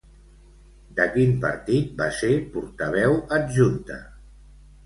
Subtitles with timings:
[0.99, 4.01] De quin partit va ser portaveu adjunta?